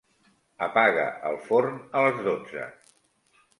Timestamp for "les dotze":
2.09-2.67